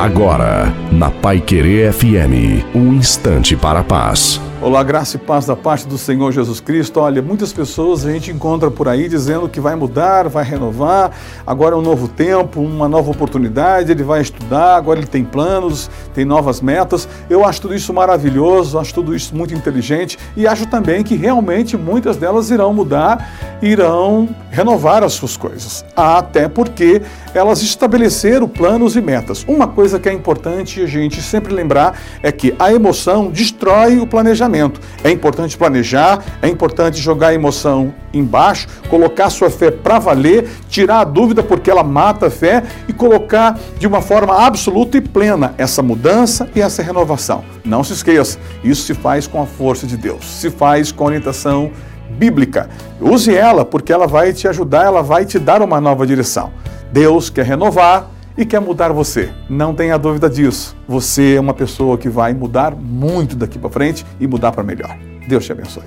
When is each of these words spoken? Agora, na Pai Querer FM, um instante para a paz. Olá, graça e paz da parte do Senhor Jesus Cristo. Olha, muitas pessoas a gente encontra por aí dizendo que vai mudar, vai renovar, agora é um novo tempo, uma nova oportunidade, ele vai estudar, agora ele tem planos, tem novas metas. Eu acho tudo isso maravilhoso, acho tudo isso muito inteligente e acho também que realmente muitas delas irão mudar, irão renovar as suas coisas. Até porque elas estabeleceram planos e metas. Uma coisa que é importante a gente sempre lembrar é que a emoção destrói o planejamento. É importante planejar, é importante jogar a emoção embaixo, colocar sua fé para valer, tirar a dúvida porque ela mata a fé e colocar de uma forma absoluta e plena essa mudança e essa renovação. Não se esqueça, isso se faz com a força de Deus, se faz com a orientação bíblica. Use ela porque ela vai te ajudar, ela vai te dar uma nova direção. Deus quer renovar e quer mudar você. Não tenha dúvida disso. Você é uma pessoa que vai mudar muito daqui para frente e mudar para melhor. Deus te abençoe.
Agora, 0.00 0.72
na 0.90 1.10
Pai 1.10 1.42
Querer 1.42 1.92
FM, 1.92 2.64
um 2.74 2.94
instante 2.94 3.54
para 3.54 3.80
a 3.80 3.84
paz. 3.84 4.40
Olá, 4.62 4.82
graça 4.82 5.16
e 5.16 5.18
paz 5.18 5.46
da 5.46 5.56
parte 5.56 5.86
do 5.86 5.96
Senhor 5.96 6.32
Jesus 6.32 6.60
Cristo. 6.60 7.00
Olha, 7.00 7.22
muitas 7.22 7.50
pessoas 7.50 8.04
a 8.04 8.12
gente 8.12 8.30
encontra 8.30 8.70
por 8.70 8.88
aí 8.88 9.08
dizendo 9.08 9.48
que 9.48 9.58
vai 9.58 9.74
mudar, 9.74 10.28
vai 10.28 10.44
renovar, 10.44 11.12
agora 11.46 11.74
é 11.74 11.78
um 11.78 11.82
novo 11.82 12.08
tempo, 12.08 12.60
uma 12.60 12.86
nova 12.86 13.10
oportunidade, 13.10 13.90
ele 13.90 14.02
vai 14.02 14.20
estudar, 14.20 14.76
agora 14.76 14.98
ele 14.98 15.06
tem 15.06 15.24
planos, 15.24 15.90
tem 16.12 16.26
novas 16.26 16.60
metas. 16.60 17.08
Eu 17.28 17.42
acho 17.44 17.62
tudo 17.62 17.74
isso 17.74 17.92
maravilhoso, 17.94 18.78
acho 18.78 18.92
tudo 18.92 19.14
isso 19.14 19.34
muito 19.34 19.54
inteligente 19.54 20.18
e 20.36 20.46
acho 20.46 20.66
também 20.66 21.02
que 21.02 21.14
realmente 21.14 21.74
muitas 21.76 22.18
delas 22.18 22.50
irão 22.50 22.74
mudar, 22.74 23.49
irão 23.62 24.28
renovar 24.50 25.02
as 25.02 25.12
suas 25.12 25.36
coisas. 25.36 25.84
Até 25.96 26.48
porque 26.48 27.02
elas 27.34 27.62
estabeleceram 27.62 28.48
planos 28.48 28.96
e 28.96 29.00
metas. 29.00 29.44
Uma 29.46 29.68
coisa 29.68 29.98
que 29.98 30.08
é 30.08 30.12
importante 30.12 30.82
a 30.82 30.86
gente 30.86 31.22
sempre 31.22 31.54
lembrar 31.54 31.98
é 32.22 32.32
que 32.32 32.54
a 32.58 32.72
emoção 32.72 33.30
destrói 33.30 33.98
o 33.98 34.06
planejamento. 34.06 34.80
É 35.04 35.10
importante 35.10 35.56
planejar, 35.56 36.22
é 36.42 36.48
importante 36.48 37.00
jogar 37.00 37.28
a 37.28 37.34
emoção 37.34 37.94
embaixo, 38.12 38.66
colocar 38.88 39.30
sua 39.30 39.50
fé 39.50 39.70
para 39.70 39.98
valer, 39.98 40.48
tirar 40.68 41.00
a 41.00 41.04
dúvida 41.04 41.42
porque 41.42 41.70
ela 41.70 41.84
mata 41.84 42.26
a 42.26 42.30
fé 42.30 42.64
e 42.88 42.92
colocar 42.92 43.58
de 43.78 43.86
uma 43.86 44.00
forma 44.00 44.44
absoluta 44.44 44.96
e 44.96 45.00
plena 45.00 45.54
essa 45.56 45.82
mudança 45.82 46.48
e 46.54 46.60
essa 46.60 46.82
renovação. 46.82 47.44
Não 47.64 47.84
se 47.84 47.92
esqueça, 47.92 48.38
isso 48.64 48.82
se 48.82 48.94
faz 48.94 49.26
com 49.26 49.40
a 49.40 49.46
força 49.46 49.86
de 49.86 49.96
Deus, 49.96 50.24
se 50.24 50.50
faz 50.50 50.90
com 50.90 51.04
a 51.04 51.06
orientação 51.08 51.70
bíblica. 52.20 52.68
Use 53.00 53.34
ela 53.34 53.64
porque 53.64 53.90
ela 53.90 54.06
vai 54.06 54.34
te 54.34 54.46
ajudar, 54.46 54.84
ela 54.84 55.02
vai 55.02 55.24
te 55.24 55.38
dar 55.38 55.62
uma 55.62 55.80
nova 55.80 56.06
direção. 56.06 56.52
Deus 56.92 57.30
quer 57.30 57.46
renovar 57.46 58.10
e 58.36 58.44
quer 58.44 58.60
mudar 58.60 58.92
você. 58.92 59.30
Não 59.48 59.74
tenha 59.74 59.96
dúvida 59.98 60.28
disso. 60.28 60.76
Você 60.86 61.36
é 61.36 61.40
uma 61.40 61.54
pessoa 61.54 61.96
que 61.96 62.10
vai 62.10 62.34
mudar 62.34 62.76
muito 62.76 63.34
daqui 63.34 63.58
para 63.58 63.70
frente 63.70 64.04
e 64.20 64.26
mudar 64.26 64.52
para 64.52 64.62
melhor. 64.62 64.94
Deus 65.26 65.46
te 65.46 65.52
abençoe. 65.52 65.84